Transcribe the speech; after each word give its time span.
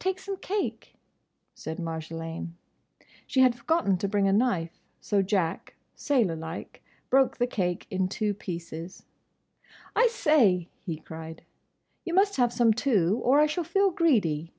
"Take 0.00 0.18
some 0.18 0.38
cake?" 0.38 0.96
said 1.54 1.78
Marjolaine. 1.78 2.54
She 3.28 3.42
had 3.42 3.54
forgotten 3.54 3.96
to 3.98 4.08
bring 4.08 4.26
a 4.26 4.32
knife, 4.32 4.80
so 5.00 5.22
Jack, 5.22 5.76
sailorlike, 5.94 6.82
broke 7.10 7.36
the 7.36 7.46
cake 7.46 7.86
in 7.88 8.08
two 8.08 8.34
pieces. 8.34 9.04
"I 9.94 10.08
say!" 10.08 10.68
he 10.84 10.96
cried, 10.96 11.44
"you 12.04 12.12
must 12.12 12.38
have 12.38 12.52
some 12.52 12.72
too, 12.74 13.20
or 13.22 13.38
I 13.38 13.46
shall 13.46 13.62
feel 13.62 13.90
greedy!" 13.92 14.50